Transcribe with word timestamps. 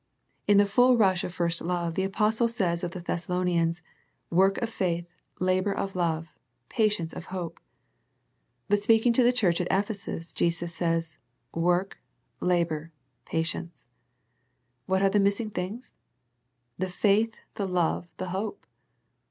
In 0.47 0.57
the 0.57 0.65
full 0.65 0.97
rush 0.97 1.23
of 1.23 1.31
first 1.31 1.61
love 1.61 1.93
the 1.93 2.03
apostle 2.03 2.47
says 2.47 2.83
of 2.83 2.89
the 2.89 3.01
Thessalonians" 3.01 3.83
work 4.41 4.57
of 4.57 4.67
faith.. 4.67 5.05
labour 5.39 5.73
of 5.75 5.95
love... 5.95 6.33
patience 6.69 7.13
of 7.13 7.25
hope." 7.25 7.59
But 8.67 8.81
speaking 8.81 9.13
to 9.13 9.21
the 9.21 9.31
church 9.31 9.61
at 9.61 9.67
Ephesus 9.69 10.33
Jesus 10.33 10.73
says" 10.73 11.19
work... 11.67 11.99
labour... 12.39 12.91
patience." 13.25 13.85
What 14.87 15.03
are 15.03 15.09
the 15.09 15.19
missing 15.19 15.51
things?" 15.51 15.93
The 16.79 16.89
faith, 16.89 17.35
the 17.53 17.67
love, 17.67 18.07
the 18.17 18.29
hope." 18.29 18.65